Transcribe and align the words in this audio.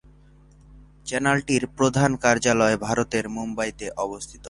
চ্যানেলটির 1.05 1.63
প্রধান 1.77 2.11
কার্যালয় 2.15 2.75
ভারতের 2.77 3.25
মুম্বইতে 3.29 3.87
অবস্থিত। 3.97 4.39